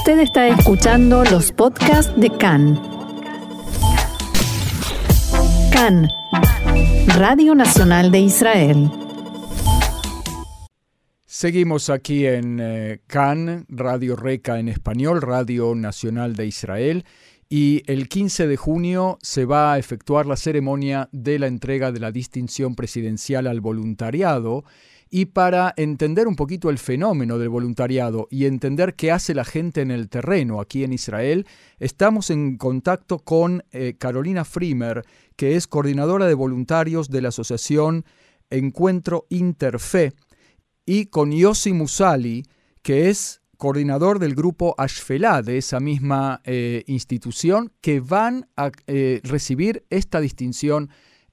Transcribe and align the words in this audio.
Usted 0.00 0.20
está 0.20 0.48
escuchando 0.48 1.24
los 1.24 1.52
podcasts 1.52 2.18
de 2.18 2.30
CAN. 2.30 2.80
CAN, 5.70 6.08
Radio 7.18 7.54
Nacional 7.54 8.10
de 8.10 8.20
Israel. 8.20 8.90
Seguimos 11.26 11.90
aquí 11.90 12.24
en 12.26 12.60
eh, 12.62 13.02
CAN, 13.08 13.66
Radio 13.68 14.16
Reca 14.16 14.58
en 14.58 14.70
español, 14.70 15.20
Radio 15.20 15.74
Nacional 15.74 16.34
de 16.34 16.46
Israel, 16.46 17.04
y 17.50 17.82
el 17.86 18.08
15 18.08 18.46
de 18.46 18.56
junio 18.56 19.18
se 19.20 19.44
va 19.44 19.74
a 19.74 19.78
efectuar 19.78 20.24
la 20.24 20.36
ceremonia 20.36 21.10
de 21.12 21.38
la 21.38 21.46
entrega 21.46 21.92
de 21.92 22.00
la 22.00 22.10
distinción 22.10 22.74
presidencial 22.74 23.46
al 23.46 23.60
voluntariado 23.60 24.64
y 25.10 25.26
para 25.26 25.74
entender 25.76 26.28
un 26.28 26.36
poquito 26.36 26.70
el 26.70 26.78
fenómeno 26.78 27.36
del 27.38 27.48
voluntariado 27.48 28.28
y 28.30 28.46
entender 28.46 28.94
qué 28.94 29.10
hace 29.10 29.34
la 29.34 29.44
gente 29.44 29.80
en 29.80 29.90
el 29.90 30.08
terreno 30.08 30.60
aquí 30.60 30.84
en 30.84 30.92
Israel, 30.92 31.46
estamos 31.80 32.30
en 32.30 32.56
contacto 32.56 33.18
con 33.18 33.64
eh, 33.72 33.96
Carolina 33.98 34.44
Frimer, 34.44 35.04
que 35.34 35.56
es 35.56 35.66
coordinadora 35.66 36.26
de 36.26 36.34
voluntarios 36.34 37.10
de 37.10 37.22
la 37.22 37.28
asociación 37.30 38.04
Encuentro 38.50 39.26
Interfe, 39.30 40.12
y 40.86 41.06
con 41.06 41.32
Yossi 41.32 41.72
Musali, 41.72 42.44
que 42.82 43.10
es 43.10 43.40
coordinador 43.56 44.20
del 44.20 44.34
grupo 44.34 44.74
Ashfelá 44.78 45.42
de 45.42 45.58
esa 45.58 45.80
misma 45.80 46.40
eh, 46.44 46.84
institución, 46.86 47.72
que 47.80 48.00
van 48.00 48.48
a 48.56 48.70
eh, 48.86 49.20
recibir 49.24 49.84
esta 49.90 50.20
distinción 50.20 50.88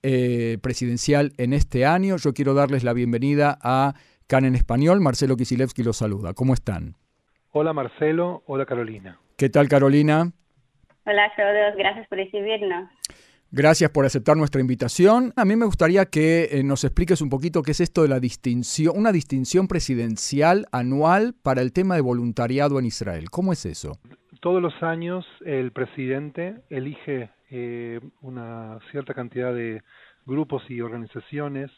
eh, 0.10 0.58
presidencial 0.62 1.34
en 1.38 1.52
este 1.52 1.86
año. 1.86 2.16
Yo 2.16 2.34
quiero 2.34 2.54
darles 2.54 2.86
la 2.86 2.94
bienvenida 2.94 3.60
a 3.62 3.94
CAN 4.26 4.46
en 4.46 4.56
Español. 4.56 5.02
Marcelo 5.02 5.36
Kisilevsky 5.36 5.84
los 5.84 5.98
saluda. 5.98 6.34
¿Cómo 6.34 6.54
están? 6.54 6.96
Hola 7.52 7.74
Marcelo, 7.74 8.42
hola 8.46 8.66
Carolina. 8.66 9.20
¿Qué 9.36 9.50
tal 9.50 9.68
Carolina? 9.68 10.32
Hola 11.06 11.26
a 11.26 11.36
todos, 11.36 11.76
gracias 11.78 12.08
por 12.08 12.20
recibirnos. 12.20 12.90
Gracias 13.52 13.92
por 13.92 14.06
aceptar 14.06 14.38
nuestra 14.38 14.62
invitación. 14.62 15.34
A 15.36 15.44
mí 15.44 15.58
me 15.58 15.66
gustaría 15.66 16.06
que 16.06 16.48
eh, 16.52 16.64
nos 16.64 16.86
expliques 16.86 17.22
un 17.22 17.30
poquito 17.30 17.62
qué 17.62 17.72
es 17.72 17.82
esto 17.82 18.04
de 18.04 18.08
la 18.08 18.22
distinción, 18.22 18.98
una 18.98 19.12
distinción 19.12 19.68
presidencial 19.68 20.68
anual 20.72 21.34
para 21.44 21.62
el 21.62 21.74
tema 21.74 21.96
de 21.96 22.02
voluntariado 22.02 22.80
en 22.80 22.86
Israel. 22.86 23.30
¿Cómo 23.30 23.52
es 23.52 23.66
eso? 23.66 23.98
Todos 24.40 24.62
los 24.62 24.82
años 24.82 25.26
el 25.46 25.74
presidente 25.74 26.62
elige 26.70 27.30
eh, 27.50 28.02
una 28.22 28.78
cierta 28.92 29.14
cantidad 29.14 29.54
de 29.54 29.82
grupos 30.26 30.70
y 30.70 30.82
organizaciones 30.82 31.72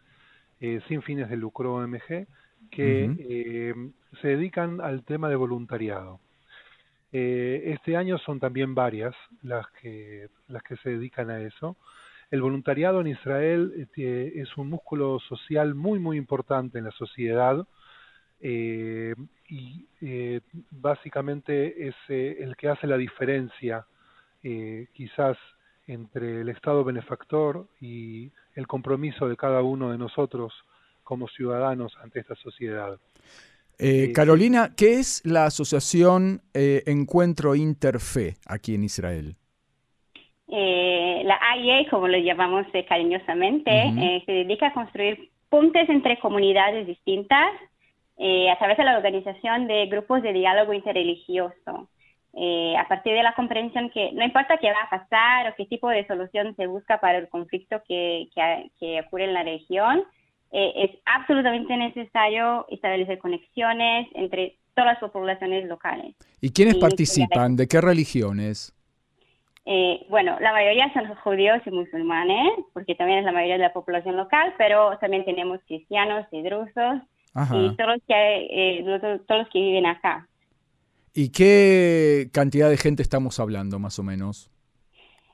eh, 0.59 0.81
sin 0.87 1.03
fines 1.03 1.29
de 1.29 1.37
lucro 1.37 1.75
OMG 1.75 2.25
que 2.71 3.15
eh, 3.19 3.75
se 4.19 4.29
dedican 4.29 4.81
al 4.81 5.03
tema 5.03 5.29
de 5.29 5.35
voluntariado. 5.35 6.19
este 7.11 7.95
año 7.95 8.17
son 8.17 8.39
también 8.39 8.73
varias 8.73 9.15
las 9.43 9.67
que, 9.79 10.29
las 10.47 10.63
que 10.63 10.75
se 10.77 10.89
dedican 10.89 11.29
a 11.29 11.39
eso. 11.41 11.77
El 12.31 12.41
voluntariado 12.41 13.01
en 13.01 13.07
Israel 13.07 13.87
es 13.95 14.57
un 14.57 14.69
músculo 14.69 15.19
social 15.19 15.75
muy, 15.75 15.99
muy 15.99 16.17
importante 16.17 16.79
en 16.79 16.85
la 16.85 16.91
sociedad 16.91 17.65
y 18.41 19.85
básicamente 20.71 21.87
es 21.87 21.95
el 22.09 22.55
que 22.55 22.69
hace 22.69 22.87
la 22.87 22.97
diferencia 22.97 23.85
quizás 24.41 25.37
entre 25.89 26.41
el 26.41 26.49
Estado 26.49 26.83
benefactor 26.83 27.67
y 27.81 28.31
el 28.55 28.67
compromiso 28.67 29.27
de 29.27 29.35
cada 29.35 29.61
uno 29.63 29.91
de 29.91 29.97
nosotros 29.97 30.53
como 31.03 31.27
ciudadanos 31.27 31.97
ante 32.03 32.19
esta 32.19 32.35
sociedad. 32.35 32.99
Eh, 33.79 34.09
eh, 34.09 34.13
Carolina, 34.13 34.73
¿qué 34.77 34.99
es 34.99 35.25
la 35.25 35.45
asociación 35.45 36.41
eh, 36.53 36.83
Encuentro 36.85 37.55
Interfe 37.55 38.35
aquí 38.47 38.75
en 38.75 38.83
Israel? 38.83 39.35
la 41.21 41.37
AIA, 41.51 41.87
como 41.91 42.07
lo 42.07 42.17
llamamos 42.17 42.65
cariñosamente, 42.87 43.71
se 44.25 44.31
dedica 44.31 44.67
a 44.67 44.73
construir 44.73 45.29
puntes 45.47 45.87
entre 45.87 46.17
comunidades 46.19 46.87
distintas 46.87 47.51
a 48.17 48.57
través 48.57 48.77
de 48.77 48.83
la 48.83 48.97
organización 48.97 49.67
de 49.67 49.85
grupos 49.85 50.23
de 50.23 50.33
diálogo 50.33 50.73
interreligioso. 50.73 51.87
Eh, 52.33 52.75
a 52.77 52.87
partir 52.87 53.13
de 53.13 53.23
la 53.23 53.33
comprensión 53.33 53.89
que 53.89 54.11
no 54.11 54.23
importa 54.23 54.57
qué 54.57 54.71
va 54.71 54.83
a 54.83 54.89
pasar 54.89 55.49
o 55.49 55.55
qué 55.55 55.65
tipo 55.65 55.89
de 55.89 56.05
solución 56.05 56.55
se 56.55 56.67
busca 56.67 56.99
para 56.99 57.17
el 57.17 57.27
conflicto 57.27 57.81
que, 57.87 58.29
que, 58.79 59.01
ocurre 59.01 59.25
en 59.25 59.33
la 59.33 59.43
región, 59.43 60.03
eh, 60.51 60.73
es 60.75 60.91
absolutamente 61.05 61.75
necesario 61.75 62.67
establecer 62.69 63.17
conexiones 63.17 64.07
entre 64.13 64.57
todas 64.75 65.01
las 65.01 65.11
poblaciones 65.11 65.67
locales. 65.67 66.15
¿Y 66.39 66.51
quiénes 66.51 66.75
participan? 66.75 67.55
¿De 67.55 67.67
qué 67.67 67.81
religiones? 67.81 68.75
Eh, 69.65 70.05
bueno, 70.09 70.37
la 70.39 70.51
mayoría 70.51 70.91
son 70.93 71.13
judíos 71.15 71.59
y 71.65 71.71
musulmanes, 71.71 72.47
porque 72.73 72.95
también 72.95 73.19
es 73.19 73.25
la 73.25 73.31
mayoría 73.31 73.57
de 73.57 73.63
la 73.63 73.73
población 73.73 74.15
local, 74.15 74.53
pero 74.57 74.97
también 74.99 75.25
tenemos 75.25 75.59
cristianos 75.67 76.25
y 76.31 76.41
drusos 76.43 77.01
y 77.53 77.75
todos 77.75 78.01
que, 78.07 78.83
todos 79.27 79.41
los 79.41 79.49
que 79.49 79.59
viven 79.59 79.85
acá. 79.85 80.27
¿Y 81.21 81.33
qué 81.33 82.29
cantidad 82.31 82.69
de 82.69 82.77
gente 82.77 83.01
estamos 83.01 83.41
hablando, 83.41 83.77
más 83.77 83.99
o 83.99 84.03
menos? 84.03 84.49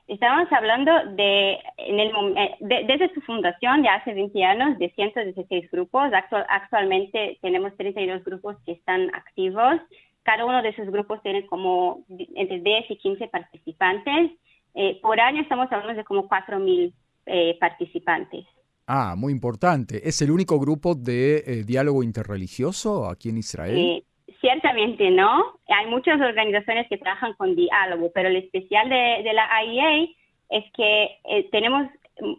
Estamos 0.08 0.50
hablando 0.50 0.90
de, 1.14 1.60
en 1.76 2.00
el, 2.00 2.10
eh, 2.36 2.56
desde 2.60 3.14
su 3.14 3.20
fundación, 3.20 3.84
ya 3.84 3.94
hace 3.94 4.12
20 4.12 4.44
años, 4.44 4.78
de 4.80 4.90
116 4.90 5.70
grupos. 5.70 6.10
actualmente 6.48 7.38
tenemos 7.40 7.76
32 7.76 8.24
grupos 8.24 8.56
que 8.66 8.72
están 8.72 9.14
activos. 9.14 9.76
Cada 10.24 10.44
uno 10.44 10.60
de 10.60 10.70
esos 10.70 10.90
grupos 10.90 11.22
tiene 11.22 11.46
como 11.46 12.04
entre 12.08 12.58
10 12.58 12.90
y 12.90 12.96
15 12.96 13.28
participantes. 13.28 14.32
Eh, 14.74 14.98
por 15.00 15.20
año 15.20 15.40
estamos 15.40 15.70
hablando 15.70 15.94
de 15.94 16.04
como 16.04 16.28
4.000 16.28 16.92
eh, 17.26 17.56
participantes. 17.60 18.44
Ah, 18.88 19.14
muy 19.16 19.32
importante. 19.32 20.08
¿Es 20.08 20.20
el 20.20 20.32
único 20.32 20.58
grupo 20.58 20.96
de 20.96 21.62
diálogo 21.64 22.02
interreligioso 22.02 23.08
aquí 23.08 23.28
en 23.28 23.38
Israel? 23.38 24.04
Ciertamente 24.40 25.10
no. 25.10 25.58
Hay 25.68 25.86
muchas 25.86 26.20
organizaciones 26.20 26.88
que 26.88 26.98
trabajan 26.98 27.34
con 27.34 27.54
diálogo, 27.54 28.10
pero 28.14 28.28
lo 28.28 28.38
especial 28.38 28.88
de, 28.88 29.32
la 29.32 29.64
IEA 29.64 30.08
es 30.50 30.64
que 30.72 31.18
eh, 31.24 31.48
tenemos 31.50 31.88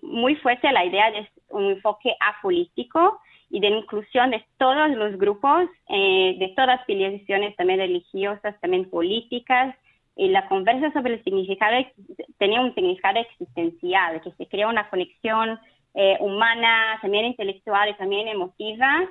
muy 0.01 0.35
fuerte 0.35 0.71
la 0.71 0.85
idea 0.85 1.11
de 1.11 1.27
un 1.49 1.71
enfoque 1.71 2.13
apolítico 2.19 3.19
y 3.49 3.59
de 3.59 3.67
inclusión 3.67 4.31
de 4.31 4.43
todos 4.57 4.89
los 4.89 5.17
grupos, 5.17 5.69
eh, 5.87 6.35
de 6.37 6.49
todas 6.49 6.77
las 6.77 6.85
filiaciones 6.85 7.55
también 7.55 7.79
religiosas, 7.79 8.59
también 8.59 8.89
políticas. 8.89 9.75
Y 10.15 10.29
la 10.29 10.47
conversa 10.49 10.91
sobre 10.93 11.15
el 11.15 11.23
significado 11.23 11.75
tenía 12.39 12.59
un 12.59 12.73
significado 12.73 13.19
existencial, 13.19 14.19
que 14.21 14.31
se 14.31 14.47
crea 14.47 14.67
una 14.67 14.89
conexión 14.89 15.59
eh, 15.93 16.17
humana, 16.19 16.97
también 17.01 17.25
intelectual 17.25 17.89
y 17.89 17.93
también 17.95 18.27
emotiva, 18.27 19.07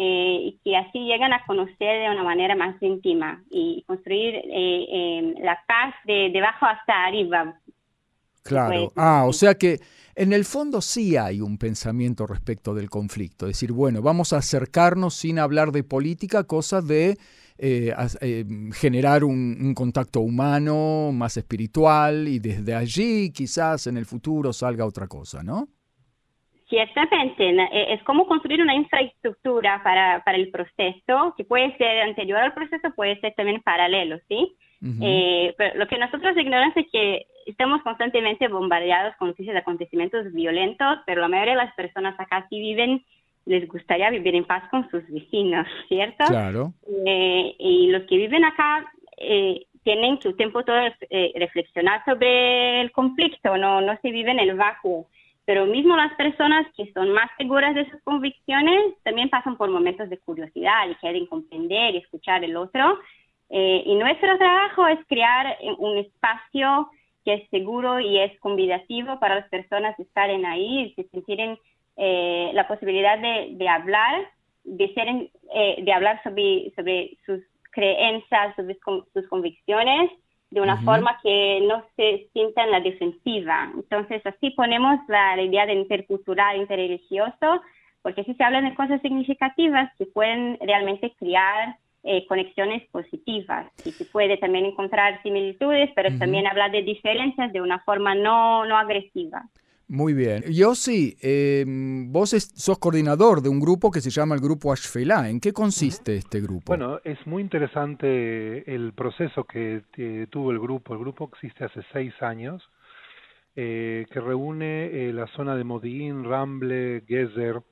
eh, 0.00 0.38
y 0.44 0.60
que 0.62 0.76
así 0.76 1.00
llegan 1.00 1.32
a 1.32 1.44
conocer 1.44 2.02
de 2.02 2.08
una 2.08 2.22
manera 2.22 2.54
más 2.54 2.80
íntima 2.80 3.42
y 3.50 3.82
construir 3.82 4.36
eh, 4.36 4.86
em, 4.88 5.34
la 5.42 5.58
paz 5.66 5.92
de, 6.04 6.32
abajo 6.38 6.66
hasta 6.66 7.06
arriba. 7.06 7.60
Claro. 8.44 8.92
Ah, 8.94 9.24
o 9.26 9.32
sea 9.32 9.56
que 9.56 9.80
en 10.14 10.32
el 10.32 10.44
fondo 10.44 10.80
sí 10.82 11.16
hay 11.16 11.40
un 11.40 11.58
pensamiento 11.58 12.28
respecto 12.28 12.74
del 12.74 12.88
conflicto. 12.88 13.46
Es 13.46 13.54
decir, 13.54 13.72
bueno, 13.72 14.00
vamos 14.00 14.32
a 14.32 14.36
acercarnos 14.36 15.14
sin 15.14 15.40
hablar 15.40 15.72
de 15.72 15.82
política, 15.82 16.44
cosa 16.44 16.80
de 16.80 17.18
eh, 17.58 17.92
generar 18.74 19.24
un, 19.24 19.74
contacto 19.74 20.20
humano, 20.20 21.10
más 21.12 21.36
espiritual, 21.36 22.28
y 22.28 22.38
desde 22.38 22.72
allí 22.72 23.30
quizás 23.30 23.88
en 23.88 23.96
el 23.96 24.06
futuro 24.06 24.52
salga 24.52 24.86
otra 24.86 25.08
cosa, 25.08 25.42
¿no? 25.42 25.68
Ciertamente, 26.68 27.48
eh, 27.48 27.94
es 27.94 28.02
como 28.02 28.26
construir 28.26 28.60
una 28.60 28.74
infraestructura 28.74 29.82
para, 29.82 30.22
para 30.24 30.36
el 30.36 30.50
proceso, 30.50 31.34
que 31.36 31.44
puede 31.44 31.76
ser 31.78 32.00
anterior 32.00 32.38
al 32.40 32.52
proceso, 32.52 32.90
puede 32.94 33.18
ser 33.20 33.32
también 33.34 33.62
paralelo, 33.62 34.18
¿sí? 34.28 34.54
eh, 35.00 35.54
pero 35.56 35.76
lo 35.76 35.88
que 35.88 35.98
nosotros 35.98 36.36
ignoramos 36.36 36.76
es 36.76 36.86
que 36.92 37.26
estamos 37.46 37.82
constantemente 37.82 38.48
bombardeados 38.48 39.16
con 39.16 39.28
noticias 39.28 39.54
de 39.54 39.60
acontecimientos 39.60 40.32
violentos, 40.32 40.98
pero 41.06 41.22
la 41.22 41.28
mayoría 41.28 41.54
de 41.54 41.64
las 41.64 41.74
personas 41.74 42.18
acá 42.20 42.46
sí 42.50 42.60
viven, 42.60 43.02
les 43.46 43.66
gustaría 43.66 44.10
vivir 44.10 44.34
en 44.34 44.44
paz 44.44 44.68
con 44.70 44.88
sus 44.90 45.08
vecinos, 45.08 45.66
¿cierto? 45.88 46.26
Claro. 46.26 46.74
Eh, 47.06 47.56
y 47.58 47.86
los 47.88 48.02
que 48.02 48.18
viven 48.18 48.44
acá 48.44 48.92
eh, 49.16 49.64
tienen 49.82 50.20
su 50.20 50.34
tiempo 50.34 50.64
todo 50.64 50.76
eh, 51.08 51.32
reflexionar 51.36 52.04
sobre 52.04 52.82
el 52.82 52.92
conflicto, 52.92 53.56
no, 53.56 53.80
no 53.80 53.98
se 54.02 54.10
vive 54.10 54.32
en 54.32 54.40
el 54.40 54.54
bajo 54.54 55.06
pero 55.48 55.64
mismo 55.64 55.96
las 55.96 56.12
personas 56.16 56.66
que 56.76 56.92
son 56.92 57.10
más 57.12 57.30
seguras 57.38 57.74
de 57.74 57.88
sus 57.90 58.02
convicciones 58.02 58.92
también 59.02 59.30
pasan 59.30 59.56
por 59.56 59.70
momentos 59.70 60.10
de 60.10 60.18
curiosidad 60.18 60.90
y 60.90 60.94
quieren 60.96 61.24
comprender 61.24 61.94
y 61.94 61.98
escuchar 62.00 62.44
el 62.44 62.54
otro. 62.54 62.98
Eh, 63.48 63.82
y 63.86 63.94
nuestro 63.94 64.36
trabajo 64.36 64.86
es 64.88 64.98
crear 65.06 65.56
un 65.78 65.96
espacio 65.96 66.90
que 67.24 67.32
es 67.32 67.48
seguro 67.48 67.98
y 67.98 68.18
es 68.18 68.38
convidativo 68.40 69.18
para 69.20 69.36
las 69.36 69.48
personas 69.48 69.96
que 69.96 70.02
estar 70.02 70.28
en 70.28 70.44
ahí, 70.44 70.92
que 70.94 71.04
sentir 71.04 71.40
eh, 71.96 72.50
la 72.52 72.68
posibilidad 72.68 73.18
de, 73.18 73.68
hablar, 73.70 74.28
de, 74.64 74.92
ser 74.92 75.08
eh, 75.54 75.92
hablar 75.94 76.22
sobre, 76.24 76.72
sobre 76.76 77.16
sus 77.24 77.40
creencias, 77.70 78.54
sobre 78.54 78.76
sus 79.14 79.26
convicciones, 79.28 80.10
de 80.50 80.60
una 80.60 80.80
forma 80.82 81.18
que 81.22 81.60
no 81.66 81.84
se 81.96 82.28
sienta 82.32 82.64
en 82.64 82.70
la 82.70 82.80
defensiva. 82.80 83.70
Entonces, 83.74 84.24
así 84.24 84.50
ponemos 84.50 84.98
la, 85.08 85.40
idea 85.42 85.66
de 85.66 85.74
intercultural, 85.74 86.56
interreligioso, 86.56 87.62
porque 88.02 88.24
si 88.24 88.34
se 88.34 88.44
hablan 88.44 88.64
de 88.64 88.74
cosas 88.74 89.02
significativas 89.02 89.92
que 89.98 90.06
pueden 90.06 90.58
realmente 90.60 91.12
crear 91.18 91.76
eh, 92.04 92.24
conexiones 92.26 92.82
positivas 92.90 93.70
y 93.84 93.90
se 93.90 94.06
puede 94.06 94.38
también 94.38 94.64
encontrar 94.64 95.20
similitudes, 95.22 95.90
pero 95.94 96.16
también 96.18 96.46
hablar 96.46 96.70
de 96.70 96.82
diferencias 96.82 97.52
de 97.52 97.60
una 97.60 97.80
forma 97.80 98.14
no, 98.14 98.64
no 98.64 98.78
agresiva. 98.78 99.44
Muy 99.88 100.12
bien. 100.12 100.42
Yossi, 100.42 101.16
eh, 101.22 101.64
vos 101.66 102.30
sos 102.30 102.78
coordinador 102.78 103.40
de 103.40 103.48
un 103.48 103.58
grupo 103.58 103.90
que 103.90 104.02
se 104.02 104.10
llama 104.10 104.34
el 104.34 104.40
Grupo 104.42 104.70
Ashfelá. 104.70 105.30
¿En 105.30 105.40
qué 105.40 105.52
consiste 105.52 106.16
este 106.16 106.42
grupo? 106.42 106.64
Bueno, 106.66 107.00
es 107.04 107.18
muy 107.26 107.42
interesante 107.42 108.74
el 108.74 108.92
proceso 108.92 109.44
que 109.44 109.82
tuvo 110.30 110.50
el 110.50 110.58
grupo. 110.58 110.92
El 110.92 111.00
grupo 111.00 111.30
existe 111.32 111.64
hace 111.64 111.80
seis 111.92 112.12
años, 112.20 112.62
eh, 113.56 114.06
que 114.12 114.20
reúne 114.20 115.08
eh, 115.08 115.12
la 115.12 115.26
zona 115.28 115.56
de 115.56 115.64
Modi'in, 115.64 116.22
Ramble, 116.22 117.02
Gezer, 117.08 117.62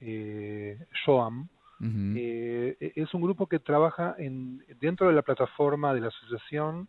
eh, 0.00 0.78
Shoam. 1.04 1.48
Eh, 1.80 2.92
es 2.96 3.14
un 3.14 3.22
grupo 3.22 3.46
que 3.46 3.60
trabaja 3.60 4.14
en, 4.18 4.64
dentro 4.80 5.06
de 5.08 5.12
la 5.12 5.22
plataforma 5.22 5.94
de 5.94 6.00
la 6.00 6.08
asociación 6.08 6.88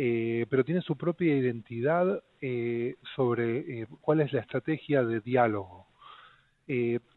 eh, 0.00 0.46
pero 0.48 0.62
tiene 0.64 0.80
su 0.80 0.96
propia 0.96 1.36
identidad 1.36 2.22
eh, 2.40 2.94
sobre 3.16 3.80
eh, 3.82 3.86
cuál 4.00 4.20
es 4.20 4.32
la 4.32 4.42
estrategia 4.42 5.02
de 5.02 5.18
diálogo. 5.20 5.86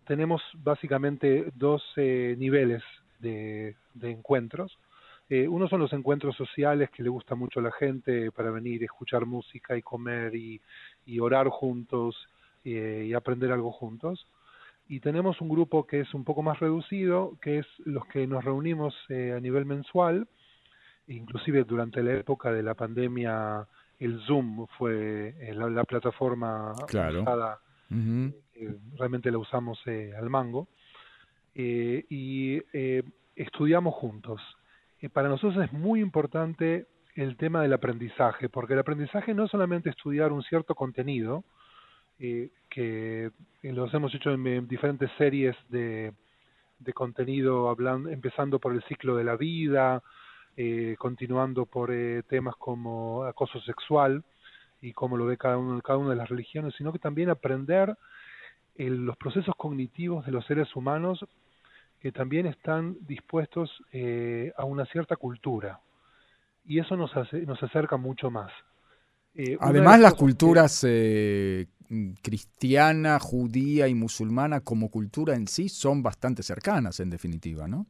tenemos 0.08 0.42
básicamente 0.64 1.52
dos 1.56 1.84
niveles 1.96 2.82
de, 3.20 3.76
encuentros. 4.02 4.80
uno 5.30 5.68
son 5.68 5.82
los 5.82 5.94
encuentros 5.94 6.36
sociales 6.36 6.90
que 6.90 7.04
le 7.04 7.10
gusta 7.10 7.36
mucho 7.36 7.60
a 7.60 7.64
la 7.64 7.72
gente 7.72 8.32
para 8.32 8.50
venir, 8.50 8.84
escuchar 8.84 9.26
música 9.26 9.78
y 9.78 9.82
comer 9.82 10.34
y, 10.36 10.60
orar 11.20 11.50
juntos 11.50 12.16
y 12.64 13.14
aprender 13.14 13.52
algo 13.52 13.72
juntos. 13.72 14.26
Y 14.88 15.02
tenemos 15.02 15.42
un 15.42 15.50
grupo 15.50 15.86
que 15.86 16.00
es 16.00 16.14
un 16.14 16.24
poco 16.24 16.42
más 16.42 16.60
reducido, 16.60 17.38
que 17.42 17.60
es 17.60 17.68
los 17.86 18.06
que 18.08 18.26
nos 18.26 18.44
reunimos 18.44 18.96
a 19.10 19.40
nivel 19.40 19.66
mensual, 19.66 20.28
inclusive 21.16 21.64
durante 21.64 22.02
la 22.02 22.14
época 22.14 22.52
de 22.52 22.64
la 22.64 22.74
pandemia 22.74 23.68
el 24.00 24.20
Zoom 24.22 24.66
fue 24.78 25.36
eh, 25.40 25.54
la, 25.54 25.84
plataforma 25.84 26.74
usada, 26.74 27.60
eh, 27.92 28.76
realmente 28.98 29.30
la 29.30 29.38
usamos 29.38 29.80
eh, 29.86 30.12
al 30.18 30.30
mango, 30.30 30.68
y 31.54 32.60
estudiamos 33.36 33.94
juntos. 33.94 34.42
para 35.14 35.30
nosotros 35.30 35.64
es 35.64 35.74
muy 35.74 36.00
importante 36.00 36.88
el 37.16 37.36
tema 37.36 37.62
del 37.62 37.74
aprendizaje, 37.74 38.50
porque 38.50 38.74
el 38.74 38.80
aprendizaje 38.80 39.34
no 39.34 39.46
es 39.46 39.52
solamente 39.52 39.90
estudiar 39.90 40.32
un 40.32 40.42
cierto 40.44 40.74
contenido, 40.74 41.44
que 42.18 43.32
los 43.64 43.94
hemos 43.94 44.16
hecho 44.16 44.32
en, 44.32 44.68
diferentes 44.68 45.12
series 45.18 45.56
de, 45.70 46.14
de 46.80 46.94
contenido, 46.94 47.70
hablando, 47.70 48.10
empezando 48.10 48.60
por 48.60 48.74
el 48.74 48.82
ciclo 48.84 49.16
de 49.16 49.26
la 49.26 49.36
vida, 49.36 50.02
eh, 50.58 50.96
continuando 51.00 51.66
por 51.66 51.92
eh, 51.92 52.24
temas 52.24 52.56
como 52.58 53.24
acoso 53.24 53.62
sexual 53.62 54.24
y 54.82 54.92
cómo 54.92 55.16
lo 55.16 55.26
ve 55.26 55.38
cada, 55.38 55.58
uno, 55.58 55.82
cada 55.82 55.98
una 55.98 56.10
de 56.10 56.18
las 56.18 56.30
religiones, 56.30 56.74
sino 56.78 56.92
que 56.92 57.00
también 57.00 57.30
aprender 57.30 57.96
los 58.76 59.16
procesos 59.18 59.54
cognitivos 59.56 60.26
de 60.26 60.32
los 60.32 60.46
seres 60.46 60.76
humanos 60.76 61.24
que 62.00 62.12
también 62.12 62.48
están 62.48 62.98
dispuestos 63.02 63.70
eh, 63.92 64.52
a 64.58 64.66
una 64.66 64.86
cierta 64.86 65.16
cultura. 65.16 65.80
Y 66.66 66.80
eso 66.80 66.98
nos, 66.98 67.16
hace, 67.16 67.46
nos 67.46 67.62
acerca 67.62 67.98
mucho 67.98 68.32
más. 68.32 68.52
Además, 69.60 70.00
las, 70.00 70.16
culturas 70.16 70.84
cristiana, 72.22 73.20
judía 73.20 73.88
y 73.88 73.94
musulmana 73.94 74.62
como 74.62 74.90
cultura 74.90 75.36
en 75.36 75.48
sí 75.48 75.70
son 75.70 76.02
bastante 76.02 76.44
cercanas, 76.44 77.00
en 77.00 77.10
definitiva, 77.10 77.68
¿no? 77.68 77.86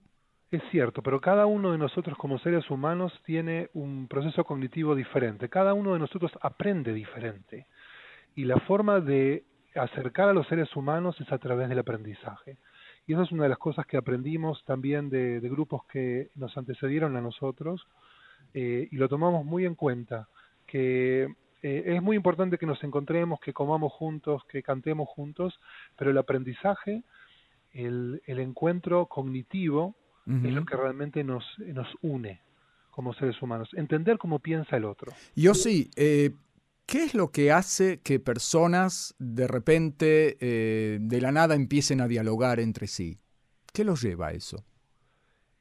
Es 0.51 0.61
cierto, 0.69 1.01
pero 1.01 1.21
cada 1.21 1.45
uno 1.45 1.71
de 1.71 1.77
nosotros 1.77 2.17
como 2.17 2.37
seres 2.39 2.69
humanos 2.69 3.13
tiene 3.23 3.69
un 3.73 4.09
proceso 4.09 4.43
cognitivo 4.43 4.95
diferente, 4.95 5.47
cada 5.47 5.73
uno 5.73 5.93
de 5.93 5.99
nosotros 5.99 6.29
aprende 6.41 6.91
diferente 6.91 7.67
y 8.35 8.43
la 8.43 8.59
forma 8.59 8.99
de 8.99 9.45
acercar 9.75 10.27
a 10.27 10.33
los 10.33 10.45
seres 10.47 10.75
humanos 10.75 11.15
es 11.21 11.31
a 11.31 11.37
través 11.37 11.69
del 11.69 11.79
aprendizaje. 11.79 12.57
Y 13.07 13.13
eso 13.13 13.21
es 13.21 13.31
una 13.31 13.43
de 13.43 13.49
las 13.49 13.59
cosas 13.59 13.85
que 13.85 13.95
aprendimos 13.95 14.61
también 14.65 15.09
de, 15.09 15.39
grupos 15.39 15.85
que 15.85 16.31
nos 16.35 16.57
antecedieron 16.57 17.15
a 17.15 17.21
nosotros 17.21 17.87
eh, 18.53 18.89
y 18.91 18.97
lo 18.97 19.07
tomamos 19.07 19.45
muy 19.45 19.65
en 19.65 19.75
cuenta, 19.75 20.27
que 20.67 21.33
eh, 21.61 21.83
es 21.85 22.01
muy 22.01 22.17
importante 22.17 22.57
que 22.57 22.65
nos 22.65 22.83
encontremos, 22.83 23.39
que 23.39 23.53
comamos 23.53 23.93
juntos, 23.93 24.43
que 24.49 24.61
cantemos 24.61 25.07
juntos, 25.07 25.57
pero 25.97 26.11
el 26.11 26.17
aprendizaje, 26.17 27.03
el 27.71 28.19
encuentro 28.27 29.05
cognitivo, 29.05 29.95
es 30.27 30.53
lo 30.53 30.65
que 30.65 30.75
realmente 30.77 31.23
nos, 31.23 31.43
nos 31.59 31.87
une 32.01 32.41
como 32.91 33.13
seres 33.13 33.41
humanos, 33.41 33.69
entender 33.73 34.17
cómo 34.17 34.39
piensa 34.39 34.77
el 34.77 34.85
otro. 34.85 35.11
Yo 35.35 35.53
sí, 35.53 35.89
eh, 35.95 36.31
¿qué 36.85 37.05
es 37.05 37.15
lo 37.15 37.31
que 37.31 37.51
hace 37.51 38.01
que 38.01 38.19
personas 38.19 39.15
de 39.17 39.47
repente 39.47 40.37
eh, 40.39 40.99
de 41.01 41.21
la 41.21 41.31
nada 41.31 41.55
empiecen 41.55 42.01
a 42.01 42.07
dialogar 42.07 42.59
entre 42.59 42.87
sí? 42.87 43.17
¿Qué 43.73 43.83
los 43.83 44.01
lleva 44.03 44.27
a 44.27 44.31
eso? 44.33 44.63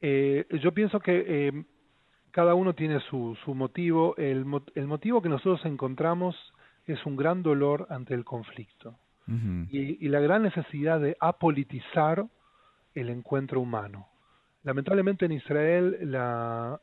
Eh, 0.01 0.47
yo 0.63 0.73
pienso 0.73 0.99
que 1.01 1.65
cada 2.33 2.55
uno 2.55 2.75
tiene 2.75 3.01
su, 3.09 3.37
su 3.45 3.55
motivo. 3.55 4.17
El, 4.17 4.45
el, 4.75 4.87
motivo 4.87 5.23
que 5.23 5.29
nosotros 5.29 5.65
encontramos 5.65 6.35
es 6.87 7.05
un 7.07 7.17
gran 7.17 7.43
dolor 7.43 7.87
ante 7.91 8.15
el 8.15 8.25
conflicto 8.25 8.99
y, 9.71 10.05
y 10.05 10.09
la 10.09 10.19
gran 10.19 10.43
necesidad 10.43 10.99
de 10.99 11.17
apolitizar 11.21 12.27
el 12.95 13.11
encuentro 13.11 13.61
humano. 13.61 14.10
Lamentablemente 14.63 15.25
en 15.25 15.33
Israel 15.33 15.99
la, 16.03 16.79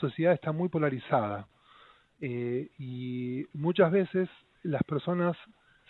sociedad 0.00 0.32
está 0.32 0.52
muy 0.52 0.68
polarizada 0.68 1.48
eh, 2.20 2.68
y 2.78 3.46
muchas 3.52 3.90
veces 3.90 4.28
las 4.62 4.82
personas 4.84 5.36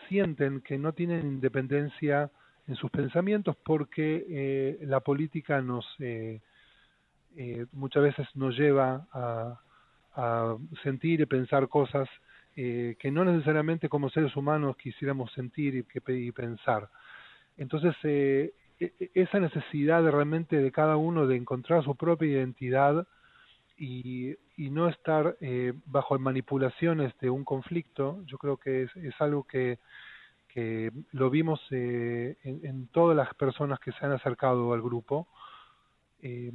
sienten 0.09 0.63
que 0.63 0.79
no 0.79 0.95
tienen 0.95 1.27
independencia 1.27 2.31
en 2.67 2.75
sus 2.77 2.91
pensamientos 2.91 3.55
porque 3.65 4.25
eh, 4.29 4.79
la 4.87 5.01
política 5.01 5.61
nos 5.61 5.85
eh, 5.99 6.41
muchas 7.73 8.03
veces 8.03 8.27
nos 8.35 8.57
lleva 8.57 9.07
a, 9.13 9.59
sentir 10.83 11.21
y 11.21 11.27
pensar 11.27 11.69
cosas 11.69 12.09
que 12.55 13.11
no 13.11 13.25
necesariamente 13.25 13.89
como 13.89 14.11
seres 14.11 14.37
humanos 14.37 14.77
quisiéramos 14.77 15.33
sentir 15.33 15.75
y, 15.77 16.12
y 16.12 16.33
pensar. 16.33 16.91
Entonces 17.57 17.95
esa 19.15 19.41
necesidad 19.41 20.03
de 20.03 20.11
realmente 20.11 20.57
de 20.57 20.73
cada 20.73 20.97
uno 20.97 21.27
de 21.27 21.37
encontrar 21.37 21.85
su 21.85 21.95
propia 21.97 22.29
identidad 22.29 23.07
y, 23.77 24.37
y 24.57 24.71
no 24.71 24.89
estar 24.89 25.37
eh, 25.41 25.73
bajo 25.87 26.19
manipulaciones 26.19 27.13
de 27.21 27.31
un 27.31 27.45
conflicto, 27.45 28.23
yo 28.27 28.39
creo 28.39 28.57
que 28.57 28.83
es, 28.83 28.97
es 28.97 29.15
algo 29.21 29.45
que, 29.45 29.79
que 30.49 30.91
lo 31.13 31.31
vimos 31.31 31.61
eh, 31.71 32.37
en, 32.43 32.61
en, 32.65 32.87
todas 32.89 33.17
las 33.17 33.35
personas 33.35 33.81
que 33.81 33.93
se 33.93 34.05
han 34.05 34.13
acercado 34.13 34.73
al 34.73 34.83
grupo. 34.83 35.29
Eh, 36.23 36.53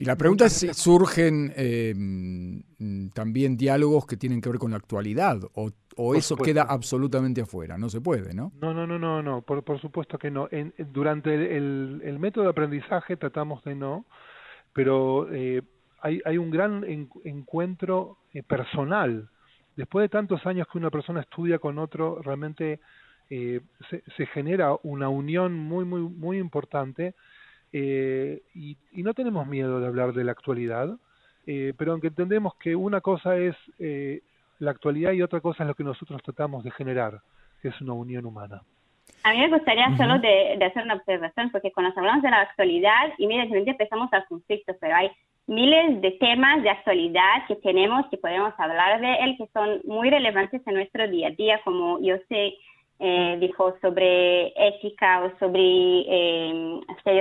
y 0.00 0.04
la 0.04 0.16
pregunta 0.16 0.46
es 0.46 0.52
si 0.52 0.72
surgen 0.74 1.52
em, 1.56 3.10
también 3.10 3.56
diálogos 3.56 4.06
que 4.06 4.16
tienen 4.16 4.40
que 4.40 4.48
ver 4.48 4.58
con 4.58 4.70
la 4.70 4.76
actualidad 4.76 5.40
o, 5.54 5.70
o 5.96 6.14
eso 6.14 6.36
queda 6.36 6.62
absolutamente 6.62 7.40
afuera, 7.40 7.76
no 7.76 7.88
se 7.88 8.00
puede, 8.00 8.32
¿no? 8.32 8.52
No, 8.60 8.72
no, 8.72 8.86
no, 8.86 8.96
no, 8.96 9.20
no, 9.22 9.42
por, 9.42 9.64
por 9.64 9.80
supuesto 9.80 10.16
que 10.16 10.30
no. 10.30 10.46
En, 10.52 10.72
durante 10.92 11.34
el, 11.34 12.00
el, 12.04 12.18
método 12.20 12.44
de 12.44 12.50
aprendizaje 12.50 13.16
tratamos 13.16 13.64
de 13.64 13.74
no, 13.74 14.06
pero 14.72 15.28
eh, 15.32 15.62
hay, 16.00 16.20
hay 16.24 16.38
un 16.38 16.52
gran 16.52 16.84
encuentro 17.24 18.18
eh, 18.32 18.44
personal. 18.44 19.28
Después 19.74 20.04
de 20.04 20.08
tantos 20.10 20.46
años 20.46 20.68
que 20.70 20.78
una 20.78 20.90
persona 20.90 21.22
estudia 21.22 21.58
con 21.58 21.76
otro, 21.80 22.22
realmente 22.22 22.78
eh, 23.30 23.60
se, 23.90 24.04
se 24.16 24.26
genera 24.26 24.76
una 24.84 25.08
unión 25.08 25.54
muy, 25.54 25.84
muy, 25.84 26.02
muy 26.02 26.38
importante 26.38 27.16
eh, 27.72 28.42
y, 28.54 28.76
no 29.02 29.14
tenemos 29.14 29.46
miedo 29.46 29.80
de 29.80 29.86
hablar 29.86 30.12
de 30.12 30.24
la 30.24 30.32
actualidad, 30.32 30.96
eh, 31.46 31.72
pero 31.76 31.92
aunque 31.92 32.08
entendemos 32.08 32.54
que 32.56 32.74
una 32.74 33.00
cosa 33.00 33.36
es 33.36 33.56
eh, 33.78 34.20
la 34.58 34.70
actualidad 34.70 35.12
y 35.12 35.22
otra 35.22 35.40
cosa 35.40 35.62
es 35.62 35.68
lo 35.68 35.74
que 35.74 35.84
nosotros 35.84 36.22
tratamos 36.22 36.64
de 36.64 36.70
generar, 36.70 37.20
que 37.62 37.68
es 37.68 37.80
una 37.80 37.92
unión 37.92 38.26
humana. 38.26 38.62
A 39.24 39.32
mí 39.32 39.38
me 39.38 39.48
gustaría 39.48 39.96
solo 39.96 40.18
de, 40.18 40.62
hacer 40.64 40.84
una 40.84 40.94
observación, 40.94 41.50
porque 41.50 41.72
cuando 41.72 41.92
hablamos 41.96 42.22
de 42.22 42.30
la 42.30 42.42
actualidad, 42.42 43.12
inmediatamente 43.18 43.70
empezamos 43.72 44.12
al 44.12 44.26
conflicto, 44.26 44.74
pero 44.80 44.94
hay 44.94 45.10
miles 45.46 46.00
de 46.02 46.12
temas 46.12 46.62
de 46.62 46.70
actualidad 46.70 47.46
que 47.46 47.56
tenemos, 47.56 48.06
que 48.10 48.18
podemos 48.18 48.52
hablar 48.58 49.00
de 49.00 49.14
él, 49.24 49.36
que 49.38 49.46
son 49.52 49.80
muy 49.84 50.10
relevantes 50.10 50.62
en 50.66 50.74
nuestro 50.74 51.08
día 51.08 51.28
a 51.28 51.32
día, 51.32 51.60
como 51.64 52.00
yo 52.00 52.16
sé 52.28 52.54
eh, 53.00 53.36
dijo 53.40 53.76
sobre 53.80 54.48
ética 54.56 55.24
o 55.24 55.38
sobre 55.38 55.60
eh, 55.60 56.80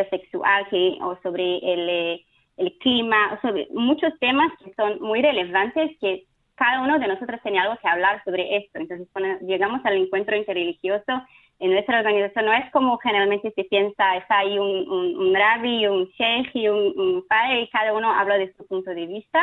sexual 0.10 0.68
que, 0.70 0.98
o 1.02 1.18
sobre 1.22 1.58
el, 1.60 2.26
el 2.58 2.78
clima, 2.80 3.40
sobre 3.42 3.68
muchos 3.72 4.12
temas 4.20 4.52
que 4.64 4.74
son 4.74 5.00
muy 5.02 5.22
relevantes 5.22 5.98
que 6.00 6.24
cada 6.56 6.82
uno 6.82 6.98
de 6.98 7.08
nosotros 7.08 7.40
tenía 7.44 7.62
algo 7.62 7.78
que 7.80 7.88
hablar 7.88 8.24
sobre 8.24 8.58
esto. 8.58 8.80
Entonces, 8.80 9.08
cuando 9.14 9.40
llegamos 9.46 9.86
al 9.86 9.98
encuentro 9.98 10.36
interreligioso, 10.36 11.22
en 11.60 11.72
nuestra 11.72 12.00
organización 12.00 12.46
no 12.46 12.54
es 12.54 12.70
como 12.72 12.98
generalmente 12.98 13.52
se 13.52 13.64
piensa, 13.64 14.18
está 14.18 14.40
ahí 14.40 14.58
un, 14.60 14.90
un, 14.90 15.18
un 15.18 15.36
rabbi, 15.36 15.88
un 15.88 16.06
sheikh 16.18 16.56
y 16.56 16.68
un, 16.68 17.24
padre 17.28 17.62
y 17.62 17.70
cada 17.70 17.94
uno 17.94 18.12
habla 18.12 18.38
de 18.38 18.54
su 18.54 18.66
punto 18.68 18.92
de 18.92 19.06
vista, 19.06 19.40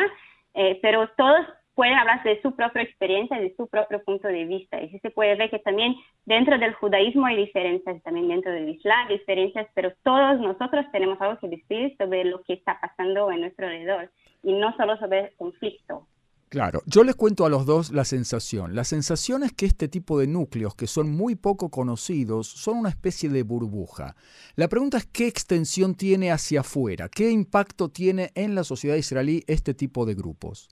eh, 0.53 0.79
pero 0.81 1.09
todos 1.17 1.45
pueden 1.75 1.93
hablar 1.93 2.23
de 2.23 2.41
su 2.41 2.55
propia 2.55 2.81
experiencia, 2.81 3.37
de 3.37 3.53
su 3.55 3.67
propio 3.67 4.01
punto 4.03 4.27
de 4.27 4.45
vista. 4.45 4.81
Y 4.81 4.89
sí 4.89 4.99
se 4.99 5.11
puede 5.11 5.35
ver 5.35 5.49
que 5.49 5.59
también 5.59 5.95
dentro 6.25 6.57
del 6.57 6.73
judaísmo 6.73 7.25
hay 7.25 7.35
diferencias, 7.35 8.01
también 8.03 8.29
dentro 8.29 8.51
del 8.51 8.69
islam 8.69 9.07
hay 9.07 9.19
diferencias, 9.19 9.67
pero 9.75 9.91
todos 10.03 10.39
nosotros 10.39 10.85
tenemos 10.91 11.19
algo 11.21 11.37
que 11.39 11.49
decir 11.49 11.95
sobre 11.97 12.23
lo 12.23 12.41
que 12.43 12.53
está 12.53 12.79
pasando 12.79 13.29
en 13.29 13.41
nuestro 13.41 13.67
alrededor 13.67 14.09
y 14.41 14.53
no 14.53 14.75
solo 14.77 14.97
sobre 14.97 15.19
el 15.25 15.35
conflicto. 15.35 16.07
Claro, 16.49 16.83
yo 16.85 17.03
les 17.03 17.15
cuento 17.15 17.45
a 17.45 17.49
los 17.49 17.65
dos 17.65 17.91
la 17.91 18.05
sensación. 18.05 18.75
La 18.75 18.85
sensación 18.85 19.43
es 19.43 19.51
que 19.51 19.65
este 19.65 19.89
tipo 19.89 20.19
de 20.19 20.27
núcleos, 20.27 20.75
que 20.75 20.87
son 20.87 21.11
muy 21.11 21.35
poco 21.35 21.69
conocidos, 21.69 22.47
son 22.47 22.77
una 22.77 22.89
especie 22.89 23.29
de 23.29 23.43
burbuja. 23.43 24.15
La 24.55 24.69
pregunta 24.69 24.97
es 24.97 25.05
qué 25.05 25.27
extensión 25.27 25.95
tiene 25.95 26.31
hacia 26.31 26.61
afuera, 26.61 27.09
qué 27.09 27.31
impacto 27.31 27.89
tiene 27.89 28.29
en 28.35 28.55
la 28.55 28.63
sociedad 28.63 28.95
israelí 28.95 29.43
este 29.47 29.73
tipo 29.73 30.05
de 30.05 30.13
grupos. 30.13 30.69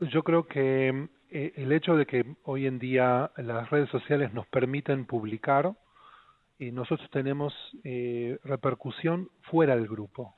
Yo 0.00 0.22
creo 0.22 0.46
que 0.46 1.08
eh, 1.30 1.52
el 1.56 1.72
hecho 1.72 1.96
de 1.96 2.06
que 2.06 2.24
hoy 2.44 2.66
en 2.66 2.78
día 2.78 3.30
las 3.36 3.70
redes 3.70 3.90
sociales 3.90 4.32
nos 4.32 4.46
permiten 4.46 5.04
publicar, 5.06 5.72
y 6.58 6.72
nosotros 6.72 7.08
tenemos 7.10 7.54
eh, 7.84 8.38
repercusión 8.44 9.28
fuera 9.42 9.76
del 9.76 9.86
grupo. 9.86 10.34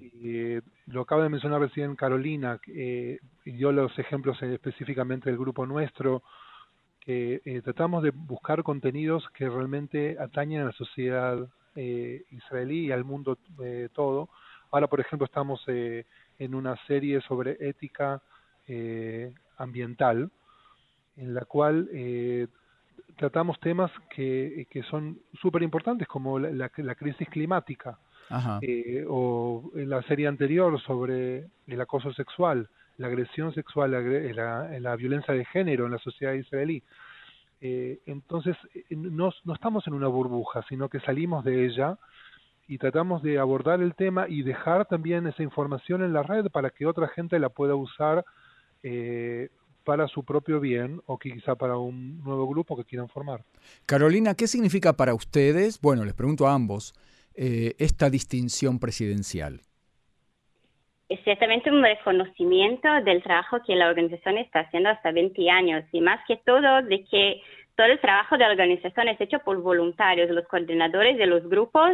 Eh, 0.00 0.60
lo 0.86 1.02
acaba 1.02 1.22
de 1.22 1.28
mencionar 1.28 1.60
recién 1.60 1.94
Carolina, 1.94 2.58
eh, 2.66 3.18
dio 3.44 3.70
los 3.70 3.96
ejemplos 3.96 4.42
específicamente 4.42 5.30
del 5.30 5.38
grupo 5.38 5.66
nuestro, 5.66 6.24
que 6.98 7.42
eh, 7.44 7.62
tratamos 7.62 8.02
de 8.02 8.10
buscar 8.10 8.64
contenidos 8.64 9.28
que 9.34 9.48
realmente 9.48 10.16
atañen 10.18 10.62
a 10.62 10.66
la 10.66 10.72
sociedad 10.72 11.48
israelí 11.74 12.86
y 12.86 12.92
al 12.92 13.04
mundo 13.04 13.38
todo. 13.94 14.28
Ahora, 14.70 14.88
por 14.88 15.00
ejemplo, 15.00 15.24
estamos 15.24 15.64
en 15.66 16.54
una 16.54 16.76
serie 16.86 17.22
sobre 17.22 17.56
ética 17.60 18.20
ambiental, 19.56 20.30
en 21.16 21.34
la 21.34 21.44
cual 21.44 21.88
tratamos 23.16 23.60
temas 23.60 23.90
que, 24.14 24.66
que 24.70 24.82
son 24.84 25.18
súper 25.40 25.62
importantes, 25.62 26.08
como 26.08 26.38
la, 26.38 26.70
la 26.76 26.94
crisis 26.94 27.28
climática 27.28 27.98
eh, 28.62 29.04
o 29.08 29.70
en 29.74 29.90
la 29.90 30.02
serie 30.02 30.26
anterior 30.26 30.80
sobre 30.82 31.48
el 31.66 31.80
acoso 31.80 32.12
sexual, 32.14 32.68
la 32.96 33.08
agresión 33.08 33.52
sexual, 33.52 33.90
la, 33.90 34.78
la, 34.78 34.96
violencia 34.96 35.34
de 35.34 35.44
género 35.44 35.86
en 35.86 35.92
la 35.92 35.98
sociedad 35.98 36.32
israelí. 36.32 36.82
Eh, 37.60 38.00
entonces, 38.06 38.56
eh, 38.74 38.84
no, 38.90 39.32
no 39.44 39.54
estamos 39.54 39.86
en 39.86 39.94
una 39.94 40.08
burbuja, 40.08 40.64
sino 40.68 40.88
que 40.88 41.00
salimos 41.00 41.44
de 41.44 41.66
ella 41.66 41.98
y 42.66 42.78
tratamos 42.78 43.22
de 43.22 43.38
abordar 43.38 43.82
el 43.82 43.94
tema 43.94 44.28
y 44.28 44.42
dejar 44.42 44.86
también 44.86 45.26
esa 45.26 45.42
información 45.42 46.02
en 46.02 46.12
la 46.12 46.22
red 46.22 46.46
para 46.50 46.70
que 46.70 46.86
otra 46.86 47.08
gente 47.08 47.38
la 47.38 47.50
pueda 47.50 47.74
usar 47.74 48.24
eh, 48.82 49.48
para 49.84 50.08
su 50.08 50.24
propio 50.24 50.60
bien 50.60 51.00
o 51.06 51.18
quizá 51.18 51.56
para 51.56 51.76
un 51.76 52.22
nuevo 52.22 52.46
grupo 52.46 52.76
que 52.76 52.84
quieran 52.84 53.08
formar. 53.08 53.44
Carolina, 53.86 54.34
¿qué 54.34 54.46
significa 54.46 54.92
para 54.92 55.14
ustedes? 55.14 55.80
Bueno, 55.80 56.04
les 56.04 56.14
pregunto 56.14 56.46
a 56.46 56.54
ambos. 56.54 56.94
Eh, 57.34 57.74
esta 57.78 58.10
distinción 58.10 58.78
presidencial? 58.78 59.60
Es 61.08 61.20
ciertamente 61.24 61.70
un 61.70 61.82
reconocimiento 61.82 62.88
del 63.04 63.22
trabajo 63.22 63.58
que 63.66 63.74
la 63.74 63.88
organización 63.88 64.38
está 64.38 64.60
haciendo 64.60 64.90
hasta 64.90 65.12
20 65.12 65.50
años 65.50 65.84
y 65.92 66.00
más 66.00 66.20
que 66.26 66.36
todo 66.44 66.82
de 66.82 67.04
que 67.04 67.40
todo 67.74 67.86
el 67.86 68.00
trabajo 68.00 68.36
de 68.36 68.44
la 68.44 68.50
organización 68.50 69.08
es 69.08 69.20
hecho 69.20 69.38
por 69.40 69.60
voluntarios. 69.62 70.30
Los 70.30 70.46
coordinadores 70.46 71.16
de 71.16 71.26
los 71.26 71.48
grupos 71.48 71.92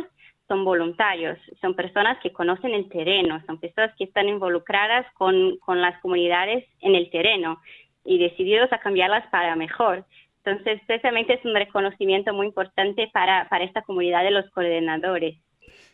son 0.49 0.65
voluntarios, 0.65 1.39
son 1.61 1.75
personas 1.75 2.19
que 2.23 2.33
conocen 2.33 2.73
el 2.75 2.89
terreno, 2.89 3.41
son 3.47 3.61
personas 3.61 3.95
que 3.97 4.05
están 4.05 4.29
involucradas 4.29 5.07
con, 5.15 5.59
con 5.59 5.81
las 5.81 6.01
comunidades 6.01 6.65
en 6.81 6.95
el 6.95 7.11
terreno 7.11 7.61
y 8.05 8.19
decididos 8.19 8.73
a 8.73 8.79
cambiarlas 8.79 9.27
para 9.31 9.55
mejor. 9.55 10.05
Entonces, 10.43 10.81
precisamente 10.87 11.35
es 11.35 11.45
un 11.45 11.55
reconocimiento 11.55 12.33
muy 12.33 12.47
importante 12.47 13.11
para, 13.13 13.49
para 13.51 13.65
esta 13.65 13.83
comunidad 13.83 14.25
de 14.25 14.31
los 14.31 14.49
coordinadores. 14.51 15.37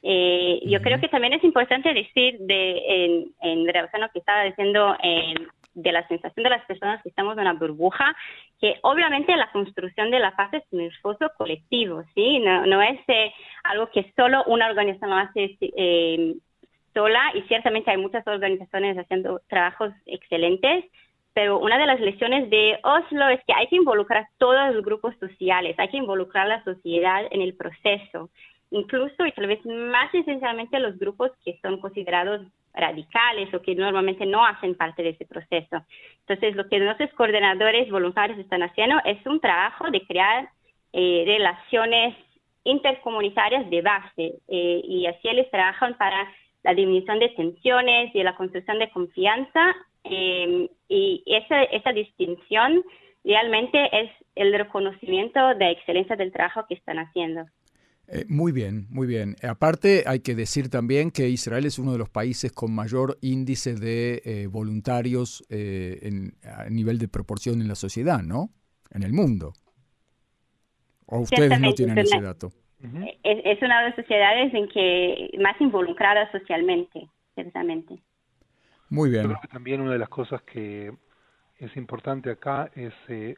Eh, 0.06 0.60
yo 0.64 0.80
creo 0.82 1.00
que 1.00 1.08
también 1.08 1.32
es 1.32 1.42
importante 1.42 1.92
decir, 1.94 2.36
de, 2.40 2.82
en, 2.86 3.34
en 3.40 3.66
relación 3.66 4.02
a 4.02 4.06
lo 4.06 4.12
que 4.12 4.18
estaba 4.18 4.44
diciendo, 4.44 4.94
de 5.74 5.92
la 5.92 6.06
sensación 6.08 6.44
de 6.44 6.50
las 6.50 6.64
personas 6.66 7.02
que 7.02 7.08
estamos 7.08 7.34
en 7.34 7.40
una 7.40 7.54
burbuja, 7.54 8.14
que 8.60 8.76
obviamente 8.82 9.36
la 9.36 9.50
construcción 9.50 10.10
de 10.10 10.20
la 10.20 10.34
paz 10.36 10.52
es 10.54 10.62
un 10.70 10.82
esfuerzo 10.82 11.30
colectivo, 11.36 12.02
¿sí? 12.14 12.38
No, 12.38 12.64
no 12.66 12.80
es 12.80 13.00
eh, 13.08 13.32
algo 13.64 13.90
que 13.90 14.12
solo 14.16 14.44
una 14.46 14.68
organización 14.68 15.10
lo 15.10 15.16
hace 15.16 15.56
eh, 15.60 16.34
sola 16.94 17.32
y 17.34 17.42
ciertamente 17.42 17.90
hay 17.90 17.96
muchas 17.96 18.26
organizaciones 18.26 18.96
haciendo 18.96 19.40
trabajos 19.48 19.92
excelentes, 20.06 20.84
pero 21.34 21.58
una 21.58 21.76
de 21.78 21.86
las 21.86 21.98
lecciones 21.98 22.48
de 22.48 22.78
Oslo 22.84 23.28
es 23.28 23.40
que 23.44 23.52
hay 23.52 23.66
que 23.66 23.76
involucrar 23.76 24.22
a 24.22 24.28
todos 24.38 24.72
los 24.72 24.84
grupos 24.84 25.16
sociales, 25.18 25.74
hay 25.78 25.88
que 25.88 25.96
involucrar 25.96 26.46
a 26.46 26.58
la 26.58 26.64
sociedad 26.64 27.24
en 27.32 27.42
el 27.42 27.54
proceso, 27.56 28.30
incluso 28.74 29.24
y 29.24 29.32
tal 29.32 29.46
vez 29.46 29.64
más 29.64 30.12
esencialmente 30.12 30.80
los 30.80 30.98
grupos 30.98 31.30
que 31.44 31.58
son 31.62 31.80
considerados 31.80 32.42
radicales 32.74 33.54
o 33.54 33.62
que 33.62 33.74
normalmente 33.76 34.26
no 34.26 34.44
hacen 34.44 34.74
parte 34.74 35.02
de 35.04 35.10
ese 35.10 35.24
proceso. 35.24 35.76
Entonces, 36.20 36.56
lo 36.56 36.68
que 36.68 36.80
nuestros 36.80 37.12
coordinadores 37.12 37.88
voluntarios 37.88 38.38
están 38.38 38.64
haciendo 38.64 38.96
es 39.04 39.24
un 39.26 39.38
trabajo 39.38 39.90
de 39.90 40.00
crear 40.04 40.48
eh, 40.92 41.22
relaciones 41.24 42.16
intercomunitarias 42.64 43.70
de 43.70 43.80
base 43.80 44.34
eh, 44.48 44.80
y 44.84 45.06
así 45.06 45.28
ellos 45.28 45.46
trabajan 45.52 45.96
para 45.96 46.28
la 46.64 46.74
disminución 46.74 47.20
de 47.20 47.28
tensiones 47.28 48.14
y 48.14 48.22
la 48.24 48.34
construcción 48.34 48.80
de 48.80 48.90
confianza 48.90 49.76
eh, 50.02 50.68
y 50.88 51.22
esa, 51.26 51.62
esa 51.64 51.92
distinción 51.92 52.82
realmente 53.22 53.78
es 53.92 54.10
el 54.34 54.52
reconocimiento 54.52 55.54
de 55.54 55.70
excelencia 55.70 56.16
del 56.16 56.32
trabajo 56.32 56.66
que 56.66 56.74
están 56.74 56.98
haciendo. 56.98 57.44
Eh, 58.08 58.26
muy 58.28 58.52
bien, 58.52 58.86
muy 58.90 59.06
bien. 59.06 59.36
Aparte, 59.42 60.04
hay 60.06 60.20
que 60.20 60.34
decir 60.34 60.68
también 60.68 61.10
que 61.10 61.28
Israel 61.28 61.64
es 61.64 61.78
uno 61.78 61.92
de 61.92 61.98
los 61.98 62.10
países 62.10 62.52
con 62.52 62.74
mayor 62.74 63.18
índice 63.22 63.74
de 63.74 64.22
eh, 64.24 64.46
voluntarios 64.46 65.44
en, 65.48 66.34
a 66.44 66.68
nivel 66.68 66.98
de 66.98 67.08
proporción 67.08 67.60
en 67.60 67.68
la 67.68 67.74
sociedad, 67.74 68.22
¿no? 68.22 68.50
En 68.90 69.02
el 69.02 69.12
mundo. 69.12 69.54
¿O 71.06 71.20
ustedes 71.20 71.60
no 71.60 71.72
tienen 71.72 71.98
ese 71.98 72.20
dato? 72.20 72.52
Es, 73.22 73.38
es, 73.44 73.62
una 73.62 73.80
de 73.80 73.88
las 73.88 73.96
sociedades 73.96 74.52
en 74.52 74.68
que 74.68 75.30
más 75.42 75.58
involucrada 75.60 76.30
socialmente, 76.30 77.08
precisamente. 77.34 77.98
Muy 78.90 79.10
bien. 79.10 79.22
Yo 79.22 79.28
creo 79.30 79.40
que 79.40 79.48
también 79.48 79.80
una 79.80 79.92
de 79.92 79.98
las 79.98 80.08
cosas 80.08 80.42
que 80.42 80.92
es 81.58 81.76
importante 81.76 82.30
acá 82.30 82.70
es 82.74 82.92
eh, 83.08 83.36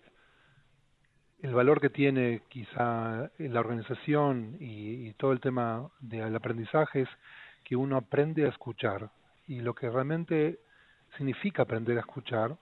el 1.43 1.55
valor 1.55 1.81
que 1.81 1.91
tiene 1.91 2.43
quizá 2.49 3.31
la 3.39 3.61
organización 3.61 4.57
y, 4.61 5.13
todo 5.15 5.33
el 5.33 5.41
tema 5.41 5.91
del 6.01 6.35
aprendizaje 6.35 7.03
es 7.03 7.09
que 7.65 7.77
uno 7.77 7.97
aprende 7.97 8.47
a 8.47 8.49
escuchar 8.49 9.11
y 9.47 9.61
lo 9.61 9.75
que 9.75 9.91
realmente 9.91 10.59
significa 11.17 11.63
aprender 11.63 11.97
a 11.97 12.01
escuchar 12.01 12.57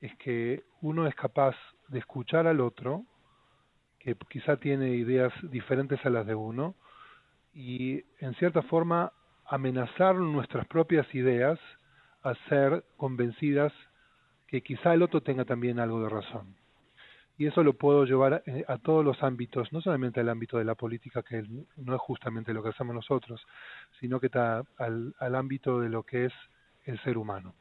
es 0.00 0.14
que 0.16 0.64
uno 0.80 1.06
es 1.06 1.14
capaz 1.14 1.56
de 1.88 1.98
escuchar 1.98 2.46
al 2.46 2.60
otro 2.60 3.04
que 3.98 4.16
quizá 4.28 4.56
tiene 4.56 4.90
ideas 4.90 5.32
diferentes 5.42 6.04
a 6.04 6.10
las 6.10 6.26
de 6.26 6.34
uno 6.34 6.74
y 7.54 8.04
en 8.20 8.34
cierta 8.34 8.62
forma 8.62 9.12
amenazar 9.46 10.14
nuestras 10.16 10.66
propias 10.66 11.12
ideas 11.14 11.58
a 12.22 12.34
ser 12.48 12.84
convencidas 12.96 13.72
que 14.46 14.62
quizá 14.62 14.94
el 14.94 15.02
otro 15.02 15.22
tenga 15.22 15.44
también 15.44 15.78
algo 15.78 16.02
de 16.02 16.08
razón. 16.08 16.57
Y 17.38 17.46
eso 17.46 17.62
lo 17.62 17.74
puedo 17.74 18.04
llevar 18.04 18.42
eh, 18.46 18.64
a, 18.68 18.78
todos 18.78 19.04
los 19.04 19.22
ámbitos, 19.22 19.72
no 19.72 19.80
solamente 19.80 20.20
al 20.20 20.28
ámbito 20.28 20.58
de 20.58 20.64
la 20.64 20.74
política, 20.74 21.22
que 21.22 21.42
no 21.76 21.94
es 21.94 22.00
justamente 22.00 22.52
lo 22.52 22.62
que 22.62 22.70
hacemos 22.70 22.94
nosotros, 22.94 23.40
sino 24.00 24.18
que 24.18 24.26
está 24.26 24.64
al, 24.76 25.14
al 25.18 25.34
ámbito 25.36 25.80
de 25.80 25.88
lo 25.88 26.02
que 26.02 26.26
es 26.26 26.32
el 26.84 27.00
ser 27.02 27.16
humano. 27.16 27.54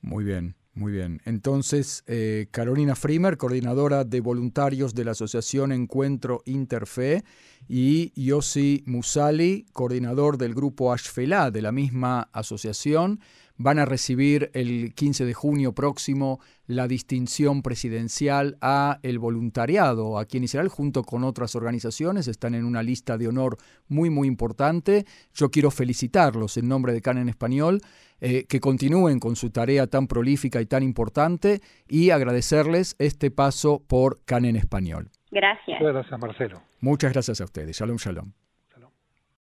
Muy 0.00 0.24
bien. 0.24 0.54
Muy 0.76 0.90
bien. 0.90 1.20
Entonces, 1.24 2.02
eh, 2.08 2.48
Carolina 2.50 2.96
Frimer, 2.96 3.36
coordinadora 3.36 4.02
de 4.02 4.20
voluntarios 4.20 4.92
de 4.92 5.04
la 5.04 5.12
Asociación 5.12 5.70
Encuentro 5.70 6.42
Interfe, 6.46 7.22
y 7.68 8.12
Yossi 8.20 8.82
Musali, 8.84 9.66
coordinador 9.72 10.36
del 10.36 10.52
grupo 10.52 10.92
Ashfelá 10.92 11.52
de 11.52 11.62
la 11.62 11.70
misma 11.70 12.28
asociación. 12.32 13.20
Van 13.56 13.78
a 13.78 13.84
recibir 13.84 14.50
el 14.54 14.94
15 14.94 15.24
de 15.24 15.34
junio 15.34 15.72
próximo 15.72 16.40
la 16.66 16.88
distinción 16.88 17.62
presidencial 17.62 18.56
a 18.60 18.98
el 19.02 19.18
voluntariado 19.18 20.18
aquí 20.18 20.38
en 20.38 20.44
Israel 20.44 20.68
junto 20.68 21.02
con 21.02 21.24
otras 21.24 21.54
organizaciones, 21.54 22.26
están 22.26 22.54
en 22.54 22.64
una 22.64 22.82
lista 22.82 23.18
de 23.18 23.28
honor 23.28 23.56
muy 23.88 24.10
muy 24.10 24.28
importante. 24.28 25.04
Yo 25.34 25.50
quiero 25.50 25.70
felicitarlos 25.70 26.56
en 26.56 26.68
nombre 26.68 26.92
de 26.92 27.02
CAN 27.02 27.18
en 27.18 27.28
español, 27.28 27.80
eh, 28.20 28.44
que 28.48 28.60
continúen 28.60 29.20
con 29.20 29.36
su 29.36 29.50
tarea 29.50 29.86
tan 29.86 30.06
prolífica 30.06 30.60
y 30.60 30.66
tan 30.66 30.82
importante 30.82 31.60
y 31.88 32.10
agradecerles 32.10 32.96
este 32.98 33.30
paso 33.30 33.82
por 33.86 34.24
CAN 34.24 34.44
en 34.46 34.56
español. 34.56 35.10
Gracias. 35.30 35.80
Muchas 35.80 35.94
gracias, 35.94 36.20
Marcelo. 36.20 36.62
Muchas 36.80 37.12
gracias 37.12 37.40
a 37.40 37.44
ustedes. 37.44 37.76
Shalom, 37.76 37.96
shalom. 37.96 38.43